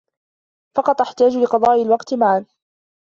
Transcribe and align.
فقط 0.75 1.01
أحتاج 1.01 1.37
لقاء 1.37 1.81
الوقت 1.81 2.13
معك. 2.13 2.45